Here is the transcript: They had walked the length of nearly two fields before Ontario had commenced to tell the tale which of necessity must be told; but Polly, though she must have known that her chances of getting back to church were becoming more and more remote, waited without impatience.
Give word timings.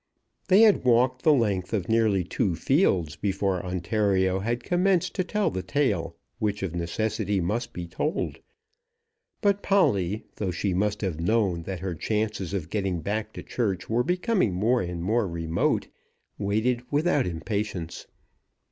They 0.47 0.61
had 0.61 0.83
walked 0.83 1.21
the 1.21 1.31
length 1.31 1.73
of 1.73 1.87
nearly 1.87 2.23
two 2.23 2.55
fields 2.55 3.15
before 3.15 3.63
Ontario 3.63 4.39
had 4.39 4.63
commenced 4.63 5.13
to 5.13 5.23
tell 5.23 5.51
the 5.51 5.61
tale 5.61 6.15
which 6.39 6.63
of 6.63 6.73
necessity 6.73 7.39
must 7.39 7.71
be 7.71 7.85
told; 7.87 8.39
but 9.41 9.61
Polly, 9.61 10.23
though 10.37 10.49
she 10.49 10.73
must 10.73 11.01
have 11.01 11.19
known 11.19 11.61
that 11.69 11.81
her 11.81 11.93
chances 11.93 12.51
of 12.51 12.71
getting 12.71 13.01
back 13.01 13.31
to 13.33 13.43
church 13.43 13.91
were 13.91 14.01
becoming 14.01 14.55
more 14.55 14.81
and 14.81 15.03
more 15.03 15.27
remote, 15.27 15.87
waited 16.39 16.81
without 16.89 17.27
impatience. 17.27 18.07